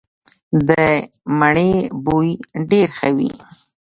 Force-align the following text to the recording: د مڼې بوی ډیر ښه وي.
د 0.69 0.71
مڼې 1.39 1.71
بوی 2.05 2.29
ډیر 2.69 2.87
ښه 2.97 3.09
وي. 3.17 3.31